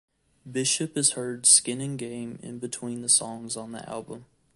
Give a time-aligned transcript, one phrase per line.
[0.51, 4.25] Bishop is heard "Skinin Game" in between the songs on the album.